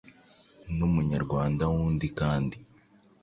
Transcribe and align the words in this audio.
N’umunyarwanda 0.77 1.63
wundi 1.73 2.07
kandi. 2.19 2.57